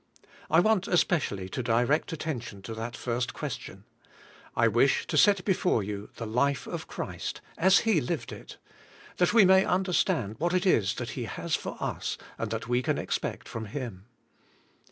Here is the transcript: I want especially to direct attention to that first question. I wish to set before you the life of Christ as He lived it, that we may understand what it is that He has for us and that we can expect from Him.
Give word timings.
I 0.49 0.59
want 0.61 0.87
especially 0.87 1.47
to 1.49 1.61
direct 1.61 2.11
attention 2.11 2.63
to 2.63 2.73
that 2.73 2.97
first 2.97 3.35
question. 3.35 3.83
I 4.55 4.67
wish 4.67 5.05
to 5.05 5.15
set 5.15 5.45
before 5.45 5.83
you 5.83 6.09
the 6.15 6.25
life 6.25 6.65
of 6.65 6.87
Christ 6.87 7.39
as 7.55 7.81
He 7.81 8.01
lived 8.01 8.31
it, 8.31 8.57
that 9.17 9.31
we 9.31 9.45
may 9.45 9.63
understand 9.63 10.37
what 10.39 10.55
it 10.55 10.65
is 10.65 10.95
that 10.95 11.11
He 11.11 11.25
has 11.25 11.55
for 11.55 11.77
us 11.79 12.17
and 12.39 12.49
that 12.49 12.67
we 12.67 12.81
can 12.81 12.97
expect 12.97 13.47
from 13.47 13.65
Him. 13.65 14.05